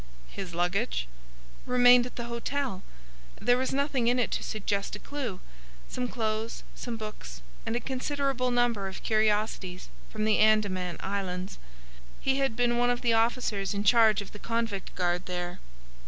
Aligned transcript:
"His 0.29 0.55
luggage?" 0.55 1.07
"Remained 1.67 2.07
at 2.07 2.15
the 2.15 2.23
hotel. 2.23 2.81
There 3.39 3.59
was 3.59 3.71
nothing 3.71 4.07
in 4.07 4.17
it 4.17 4.31
to 4.31 4.41
suggest 4.41 4.95
a 4.95 4.97
clue,—some 4.97 6.07
clothes, 6.07 6.63
some 6.73 6.97
books, 6.97 7.43
and 7.67 7.75
a 7.75 7.79
considerable 7.79 8.49
number 8.49 8.87
of 8.87 9.03
curiosities 9.03 9.89
from 10.09 10.25
the 10.25 10.39
Andaman 10.39 10.97
Islands. 11.01 11.59
He 12.19 12.39
had 12.39 12.55
been 12.55 12.79
one 12.79 12.89
of 12.89 13.01
the 13.01 13.13
officers 13.13 13.75
in 13.75 13.83
charge 13.83 14.23
of 14.23 14.31
the 14.31 14.39
convict 14.39 14.95
guard 14.95 15.27
there." 15.27 15.59